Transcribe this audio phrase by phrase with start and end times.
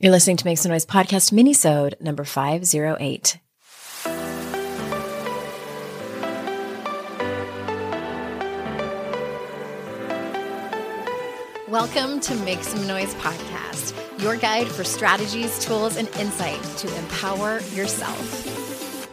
[0.00, 3.38] You're listening to Make Some Noise podcast minisode number 508.
[11.68, 17.60] Welcome to Make Some Noise podcast, your guide for strategies, tools, and insight to empower
[17.72, 18.63] yourself.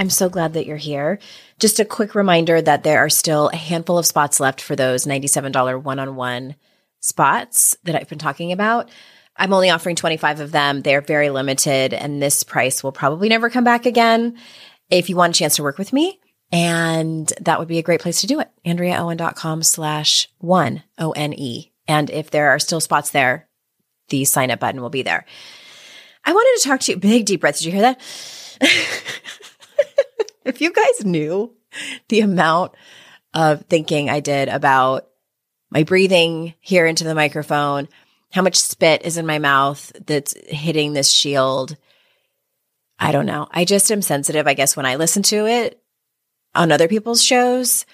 [0.00, 1.18] I'm so glad that you're here.
[1.58, 5.04] Just a quick reminder that there are still a handful of spots left for those
[5.04, 6.56] $97 one on one
[7.00, 8.88] spots that I've been talking about.
[9.36, 10.80] I'm only offering 25 of them.
[10.80, 14.38] They're very limited, and this price will probably never come back again.
[14.88, 16.18] If you want a chance to work with me,
[16.50, 18.50] and that would be a great place to do it.
[18.64, 21.72] AndreaOwen.com slash one, O N E.
[21.86, 23.48] And if there are still spots there,
[24.08, 25.26] the sign up button will be there.
[26.24, 26.98] I wanted to talk to you.
[26.98, 27.58] Big deep breath.
[27.58, 28.00] Did you hear that?
[30.44, 31.54] if you guys knew
[32.08, 32.72] the amount
[33.34, 35.06] of thinking I did about
[35.70, 37.88] my breathing here into the microphone,
[38.32, 41.76] how much spit is in my mouth that's hitting this shield.
[42.98, 43.48] I don't know.
[43.50, 45.82] I just am sensitive, I guess, when I listen to it
[46.54, 47.86] on other people's shows.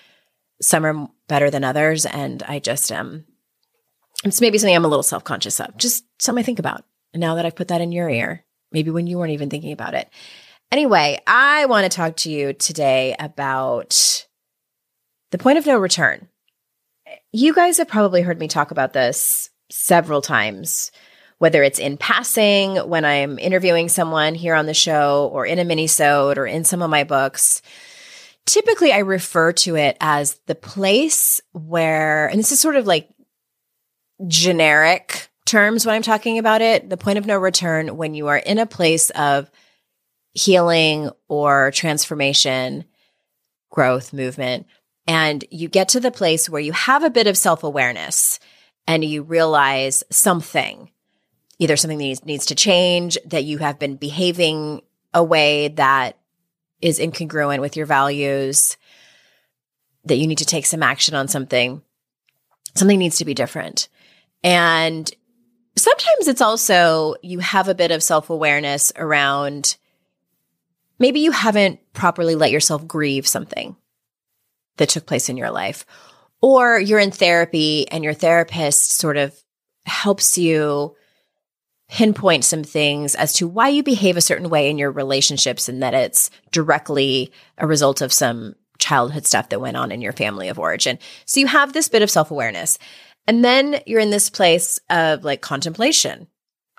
[0.60, 2.06] Some are better than others.
[2.06, 3.26] And I just am,
[4.24, 6.84] it's maybe something I'm a little self conscious of, just something I think about.
[7.12, 9.72] And now that I've put that in your ear, maybe when you weren't even thinking
[9.72, 10.08] about it.
[10.72, 14.26] Anyway, I want to talk to you today about
[15.30, 16.28] the point of no return.
[17.32, 20.90] You guys have probably heard me talk about this several times,
[21.38, 25.64] whether it's in passing when I'm interviewing someone here on the show or in a
[25.64, 27.62] mini-sode or in some of my books.
[28.44, 33.08] Typically, I refer to it as the place where, and this is sort of like
[34.26, 38.36] generic terms when I'm talking about it, the point of no return when you are
[38.36, 39.48] in a place of
[40.36, 42.84] healing or transformation,
[43.70, 44.66] growth, movement.
[45.06, 48.38] And you get to the place where you have a bit of self awareness
[48.86, 50.90] and you realize something,
[51.58, 54.82] either something that needs to change, that you have been behaving
[55.14, 56.18] a way that
[56.82, 58.76] is incongruent with your values,
[60.04, 61.82] that you need to take some action on something.
[62.74, 63.88] Something needs to be different.
[64.44, 65.10] And
[65.76, 69.76] sometimes it's also you have a bit of self awareness around
[70.98, 73.76] maybe you haven't properly let yourself grieve something
[74.76, 75.86] that took place in your life,
[76.42, 79.34] or you're in therapy and your therapist sort of
[79.86, 80.94] helps you
[81.88, 85.82] pinpoint some things as to why you behave a certain way in your relationships and
[85.82, 90.48] that it's directly a result of some childhood stuff that went on in your family
[90.48, 90.98] of origin.
[91.24, 92.78] So you have this bit of self awareness.
[93.28, 96.28] And then you're in this place of like contemplation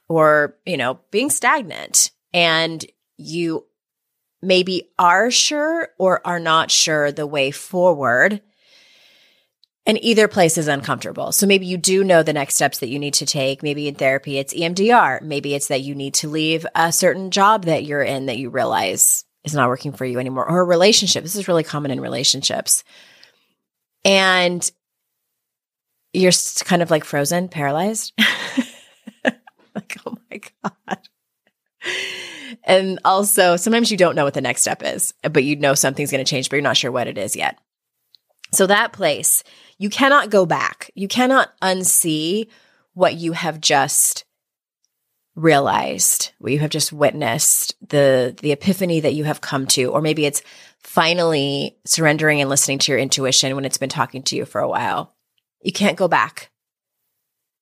[0.08, 2.86] or, you know, being stagnant and
[3.18, 3.66] you
[4.42, 8.42] maybe are sure or are not sure the way forward.
[9.86, 11.32] And either place is uncomfortable.
[11.32, 13.64] So maybe you do know the next steps that you need to take.
[13.64, 15.22] Maybe in therapy, it's EMDR.
[15.22, 18.50] Maybe it's that you need to leave a certain job that you're in that you
[18.50, 21.24] realize is not working for you anymore, or a relationship.
[21.24, 22.84] This is really common in relationships.
[24.04, 24.70] And
[26.14, 26.34] you're
[26.66, 28.14] kind of like frozen, paralyzed.
[29.24, 31.00] like, oh my God.
[32.68, 36.12] And also, sometimes you don't know what the next step is, but you know something's
[36.12, 37.58] going to change, but you're not sure what it is yet.
[38.52, 39.44] So that place,
[39.78, 40.92] you cannot go back.
[40.94, 42.50] You cannot unsee
[42.94, 44.26] what you have just
[45.36, 50.02] realized, what you have just witnessed, the the epiphany that you have come to, or
[50.02, 50.42] maybe it's
[50.80, 54.68] finally surrendering and listening to your intuition when it's been talking to you for a
[54.68, 55.16] while.
[55.62, 56.52] You can't go back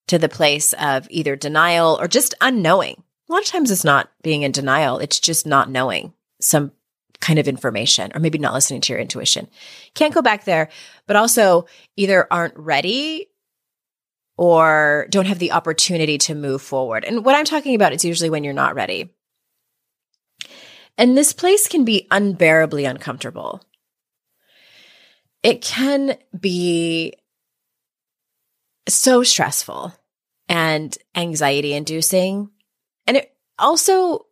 [0.07, 3.03] to the place of either denial or just unknowing.
[3.27, 6.71] A lot of times it's not being in denial, it's just not knowing some
[7.21, 9.47] kind of information or maybe not listening to your intuition.
[9.93, 10.69] Can't go back there,
[11.07, 13.27] but also either aren't ready
[14.37, 17.05] or don't have the opportunity to move forward.
[17.05, 19.11] And what I'm talking about is usually when you're not ready.
[20.97, 23.61] And this place can be unbearably uncomfortable.
[25.41, 27.13] It can be
[28.87, 29.93] so stressful
[30.47, 32.49] and anxiety inducing.
[33.07, 34.25] And it also,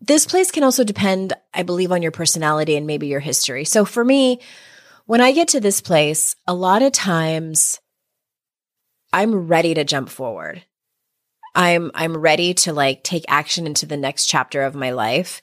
[0.00, 3.64] this place can also depend, I believe, on your personality and maybe your history.
[3.64, 4.40] So for me,
[5.06, 7.80] when I get to this place, a lot of times
[9.12, 10.64] I'm ready to jump forward.
[11.54, 15.40] I'm I'm ready to like take action into the next chapter of my life.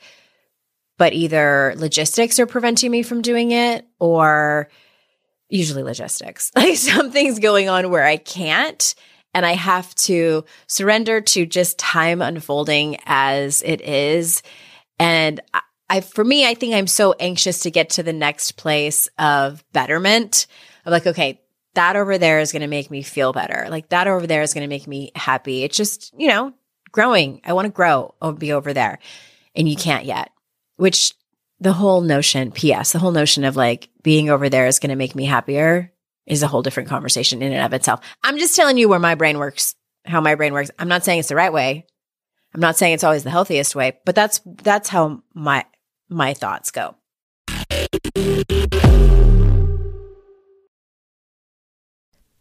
[0.97, 4.69] But either logistics are preventing me from doing it or
[5.49, 6.51] usually logistics.
[6.55, 8.93] Like something's going on where I can't
[9.33, 14.43] and I have to surrender to just time unfolding as it is.
[14.99, 15.41] And
[15.89, 19.63] I, for me, I think I'm so anxious to get to the next place of
[19.73, 20.47] betterment.
[20.85, 21.41] I'm like, okay,
[21.75, 23.67] that over there is going to make me feel better.
[23.69, 25.63] Like that over there is going to make me happy.
[25.63, 26.53] It's just, you know,
[26.91, 27.41] growing.
[27.43, 28.99] I want to grow, I'll be over there.
[29.55, 30.31] And you can't yet,
[30.77, 31.13] which
[31.59, 34.95] the whole notion, PS, the whole notion of like being over there is going to
[34.95, 35.91] make me happier
[36.25, 38.01] is a whole different conversation in and of itself.
[38.23, 39.75] I'm just telling you where my brain works,
[40.05, 40.71] how my brain works.
[40.79, 41.85] I'm not saying it's the right way.
[42.53, 45.65] I'm not saying it's always the healthiest way, but that's that's how my
[46.09, 46.95] my thoughts go.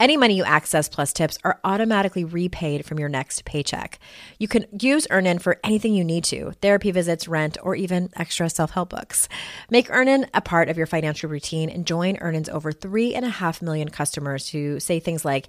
[0.00, 4.00] Any money you access plus tips are automatically repaid from your next paycheck.
[4.40, 8.50] You can use Earnin for anything you need to therapy visits, rent, or even extra
[8.50, 9.28] self help books.
[9.70, 13.28] Make Earnin a part of your financial routine and join Earnin's over three and a
[13.28, 15.48] half million customers who say things like,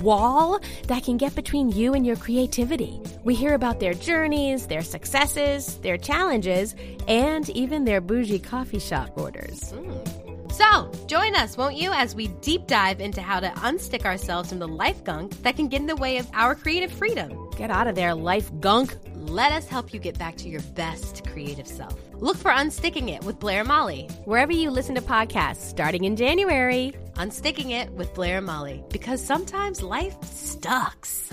[0.00, 3.00] wall that can get between you and your creativity.
[3.24, 6.74] We hear about their journeys, their successes, their challenges,
[7.08, 9.72] and even their bougie coffee shop orders.
[9.72, 10.22] Mm.
[10.52, 14.58] So, join us, won't you, as we deep dive into how to unstick ourselves from
[14.58, 17.48] the life gunk that can get in the way of our creative freedom.
[17.56, 18.94] Get out of there, life gunk.
[19.14, 21.98] Let us help you get back to your best creative self.
[22.14, 24.08] Look for Unsticking It with Blair Molly.
[24.26, 26.92] Wherever you listen to podcasts starting in January.
[27.14, 28.82] Unsticking It with Blair and Molly.
[28.90, 31.32] Because sometimes life sucks.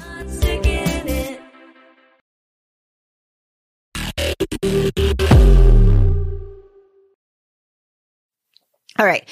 [8.97, 9.27] All right.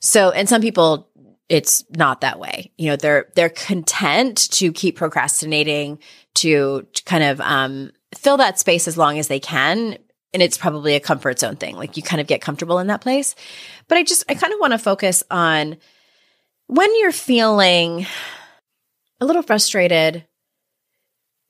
[0.00, 1.08] So, and some people
[1.48, 2.72] it's not that way.
[2.78, 5.98] You know, they're they're content to keep procrastinating
[6.34, 9.98] to, to kind of um, fill that space as long as they can.
[10.34, 11.76] And it's probably a comfort zone thing.
[11.76, 13.34] Like you kind of get comfortable in that place.
[13.88, 15.78] But I just I kind of want to focus on
[16.66, 18.06] when you're feeling
[19.20, 20.26] a little frustrated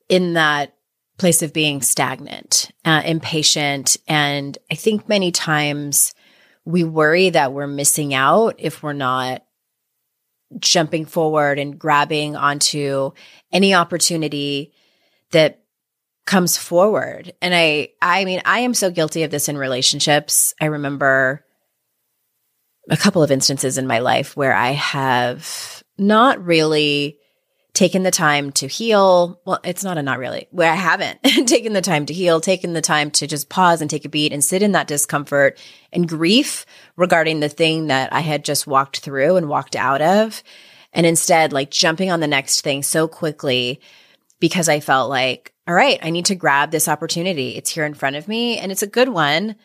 [0.07, 0.75] in that
[1.17, 6.13] place of being stagnant, uh, impatient, and I think many times
[6.65, 9.43] we worry that we're missing out if we're not
[10.59, 13.11] jumping forward and grabbing onto
[13.51, 14.73] any opportunity
[15.31, 15.64] that
[16.25, 17.33] comes forward.
[17.41, 20.53] And I, I mean, I am so guilty of this in relationships.
[20.59, 21.45] I remember
[22.89, 27.17] a couple of instances in my life where I have not really
[27.73, 29.39] taken the time to heal.
[29.45, 32.73] Well, it's not a not really, where I haven't taken the time to heal, taken
[32.73, 35.59] the time to just pause and take a beat and sit in that discomfort
[35.91, 36.65] and grief
[36.95, 40.41] regarding the thing that I had just walked through and walked out of.
[40.93, 43.81] And instead, like jumping on the next thing so quickly
[44.39, 47.55] because I felt like, all right, I need to grab this opportunity.
[47.55, 49.55] It's here in front of me and it's a good one.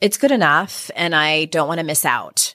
[0.00, 2.54] It's good enough and I don't want to miss out.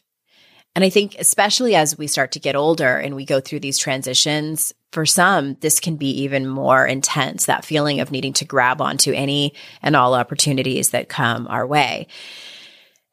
[0.74, 3.78] And I think, especially as we start to get older and we go through these
[3.78, 8.82] transitions, for some, this can be even more intense that feeling of needing to grab
[8.82, 12.08] onto any and all opportunities that come our way.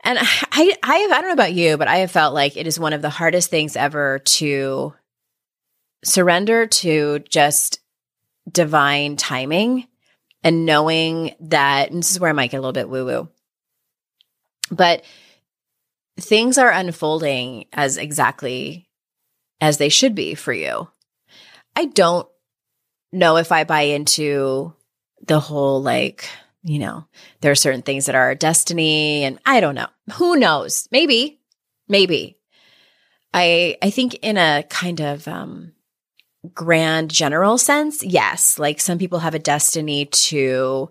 [0.05, 2.79] And I, I, I don't know about you, but I have felt like it is
[2.79, 4.95] one of the hardest things ever to
[6.05, 7.81] surrender to just
[8.51, 9.87] divine timing
[10.43, 13.29] and knowing that, and this is where I might get a little bit woo woo,
[14.71, 15.05] but
[16.19, 18.89] things are unfolding as exactly
[19.61, 20.89] as they should be for you.
[21.75, 22.29] I don't
[23.13, 24.75] know if I buy into
[25.27, 26.29] the whole like,
[26.63, 27.07] you know,
[27.41, 29.89] there are certain things that are our destiny and I don't know.
[30.15, 30.89] Who knows?
[30.91, 31.41] Maybe.
[31.89, 32.37] Maybe.
[33.33, 35.73] I I think in a kind of um
[36.55, 40.91] grand general sense, yes, like some people have a destiny to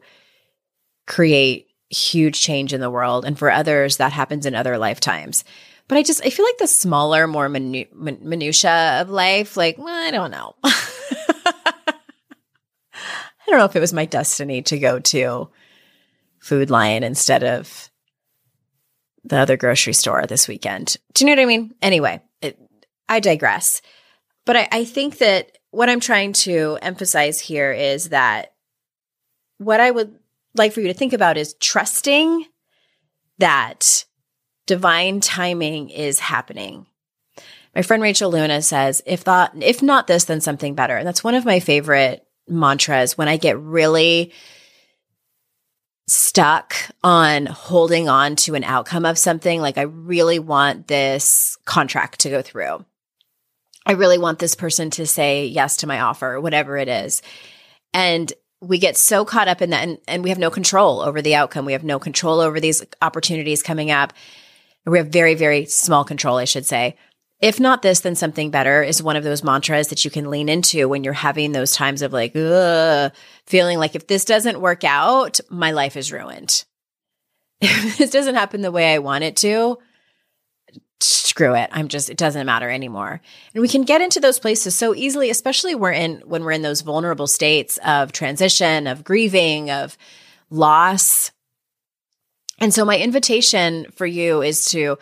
[1.06, 5.44] create huge change in the world and for others that happens in other lifetimes.
[5.88, 9.88] But I just I feel like the smaller more minu- minutia of life like well,
[9.88, 10.56] I don't know.
[13.48, 15.50] I don't know if it was my destiny to go to
[16.40, 17.90] Food Lion instead of
[19.24, 20.98] the other grocery store this weekend.
[21.14, 21.74] Do you know what I mean?
[21.82, 22.60] Anyway, it,
[23.08, 23.82] I digress.
[24.48, 28.54] But I, I think that what I'm trying to emphasize here is that
[29.58, 30.18] what I would
[30.56, 32.46] like for you to think about is trusting
[33.40, 34.06] that
[34.66, 36.88] divine timing is happening.
[37.76, 40.96] My friend Rachel Luna says, if thought, if not this, then something better.
[40.96, 44.32] And that's one of my favorite mantras when I get really
[46.08, 46.74] stuck
[47.04, 49.60] on holding on to an outcome of something.
[49.60, 52.86] Like I really want this contract to go through.
[53.88, 57.22] I really want this person to say yes to my offer, whatever it is.
[57.94, 61.22] And we get so caught up in that and, and we have no control over
[61.22, 61.64] the outcome.
[61.64, 64.12] We have no control over these opportunities coming up.
[64.86, 66.98] We have very, very small control, I should say.
[67.40, 70.50] If not this, then something better is one of those mantras that you can lean
[70.50, 73.14] into when you're having those times of like, ugh,
[73.46, 76.66] feeling like if this doesn't work out, my life is ruined.
[77.60, 79.80] If this doesn't happen the way I want it to,
[81.00, 81.70] screw it.
[81.72, 83.22] I'm just, it doesn't matter anymore.
[83.54, 86.62] And we can get into those places so easily, especially we're in, when we're in
[86.62, 89.98] those vulnerable states of transition, of grieving, of
[90.50, 91.32] loss.
[92.60, 94.98] And so my invitation for you is to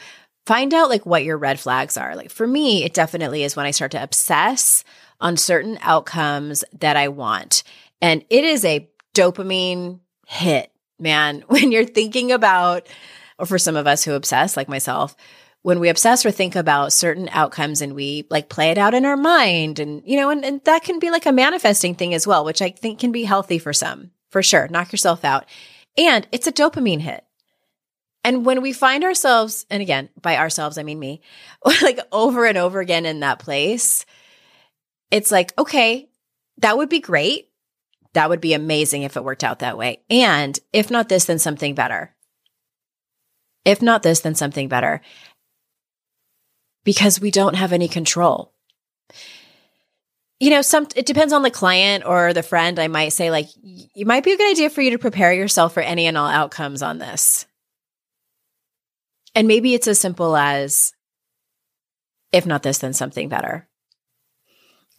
[0.45, 2.15] find out like what your red flags are.
[2.15, 4.83] Like for me, it definitely is when I start to obsess
[5.21, 7.63] on certain outcomes that I want.
[8.01, 12.87] And it is a dopamine hit, man, when you're thinking about,
[13.39, 15.15] or for some of us who obsess, like myself,
[15.65, 19.03] when we obsess or think about certain outcomes and we like play it out in
[19.03, 22.27] our mind and you know and, and that can be like a manifesting thing as
[22.27, 24.67] well which i think can be healthy for some for sure.
[24.67, 25.45] Knock yourself out.
[25.97, 27.23] And it's a dopamine hit.
[28.25, 31.21] And when we find ourselves and again by ourselves i mean me
[31.81, 34.05] like over and over again in that place
[35.09, 36.09] it's like okay
[36.59, 37.49] that would be great.
[38.13, 40.03] That would be amazing if it worked out that way.
[40.09, 42.13] And if not this then something better.
[43.65, 45.01] If not this, then something better
[46.85, 48.53] because we don't have any control.
[50.39, 52.79] You know, some it depends on the client or the friend.
[52.79, 55.73] I might say like it might be a good idea for you to prepare yourself
[55.73, 57.45] for any and all outcomes on this.
[59.33, 60.93] And maybe it's as simple as
[62.31, 63.67] if not this then something better.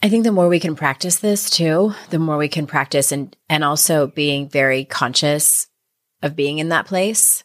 [0.01, 3.35] I think the more we can practice this too, the more we can practice and
[3.47, 5.67] and also being very conscious
[6.21, 7.43] of being in that place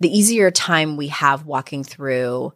[0.00, 2.52] the easier time we have walking through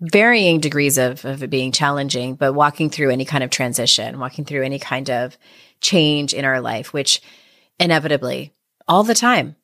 [0.00, 4.44] varying degrees of, of it being challenging, but walking through any kind of transition, walking
[4.44, 5.36] through any kind of
[5.80, 7.20] change in our life, which
[7.80, 8.52] inevitably
[8.86, 9.56] all the time.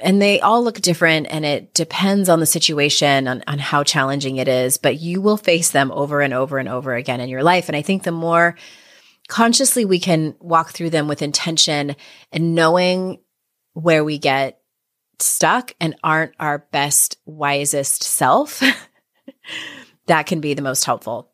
[0.00, 4.36] And they all look different and it depends on the situation, on, on how challenging
[4.36, 7.42] it is, but you will face them over and over and over again in your
[7.42, 7.68] life.
[7.68, 8.56] And I think the more
[9.28, 11.94] consciously we can walk through them with intention
[12.32, 13.20] and knowing
[13.74, 14.18] where we
[15.22, 18.62] stuck and aren't our best, wisest self,
[20.06, 21.30] that can be the most helpful.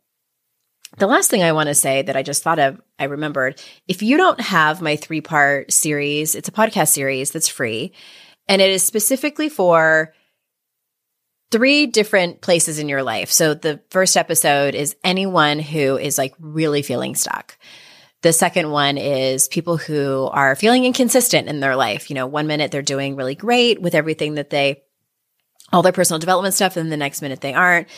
[0.97, 4.03] The last thing I want to say that I just thought of, I remembered if
[4.03, 7.93] you don't have my three part series, it's a podcast series that's free
[8.49, 10.15] and it is specifically for
[11.51, 13.31] three different places in your life.
[13.31, 17.57] So the first episode is anyone who is like really feeling stuck.
[18.23, 22.11] The second one is people who are feeling inconsistent in their life.
[22.11, 24.83] You know, one minute they're doing really great with everything that they,
[25.73, 27.89] all their personal development stuff, and the next minute they aren't.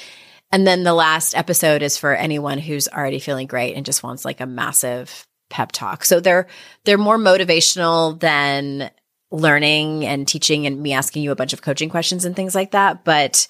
[0.52, 4.24] And then the last episode is for anyone who's already feeling great and just wants
[4.24, 6.04] like a massive pep talk.
[6.04, 6.48] So they're
[6.84, 8.90] they're more motivational than
[9.30, 12.72] learning and teaching and me asking you a bunch of coaching questions and things like
[12.72, 13.46] that, but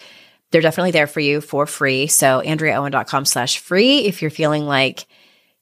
[0.50, 2.07] they're definitely there for you for free.
[2.07, 5.07] So andreaowen.com slash free if you're feeling like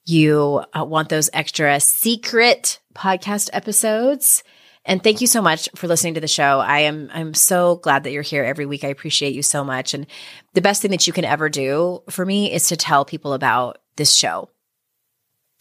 [0.05, 4.43] you uh, want those extra secret podcast episodes
[4.85, 6.59] and thank you so much for listening to the show.
[6.59, 8.83] I am I'm so glad that you're here every week.
[8.83, 9.93] I appreciate you so much.
[9.93, 10.07] And
[10.53, 13.77] the best thing that you can ever do for me is to tell people about
[13.97, 14.49] this show.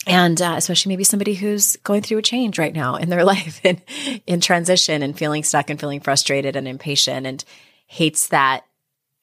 [0.06, 3.60] And uh, especially maybe somebody who's going through a change right now in their life
[3.64, 3.82] and
[4.26, 7.44] in transition and feeling stuck and feeling frustrated and impatient and
[7.86, 8.64] hates that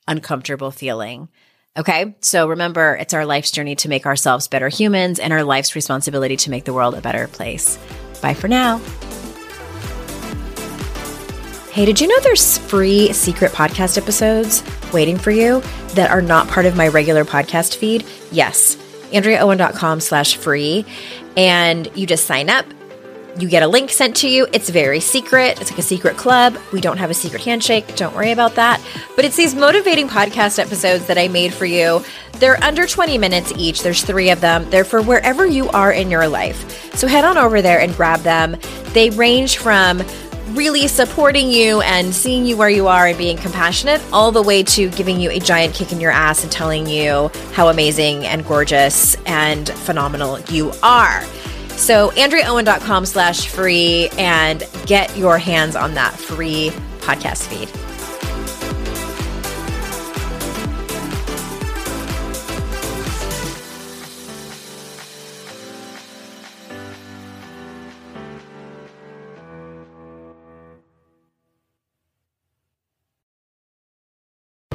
[0.08, 1.30] uncomfortable feeling.
[1.78, 2.16] Okay.
[2.22, 6.38] So remember, it's our life's journey to make ourselves better humans and our life's responsibility
[6.38, 7.78] to make the world a better place.
[8.22, 8.80] Bye for now.
[11.72, 14.64] Hey, did you know there's free secret podcast episodes
[14.94, 15.62] waiting for you
[15.96, 18.06] that are not part of my regular podcast feed?
[18.32, 18.78] Yes,
[19.12, 20.86] AndreaOwen.com slash free.
[21.36, 22.66] And you just sign up.
[23.38, 24.48] You get a link sent to you.
[24.54, 25.60] It's very secret.
[25.60, 26.58] It's like a secret club.
[26.72, 27.98] We don't have a secret handshake.
[27.98, 28.82] Don't worry about that.
[29.18, 32.02] But it's these motivating podcast episodes that I made for you.
[32.34, 33.84] They're under 20 minutes each.
[33.84, 34.70] There's three of them.
[34.70, 36.96] They're for wherever you are in your life.
[36.96, 38.56] So head on over there and grab them.
[38.94, 40.02] They range from
[40.52, 44.64] really supporting you and seeing you where you are and being compassionate, all the way
[44.64, 48.46] to giving you a giant kick in your ass and telling you how amazing and
[48.48, 51.22] gorgeous and phenomenal you are.
[51.78, 57.70] So, AndreaOwen.com slash free and get your hands on that free podcast feed.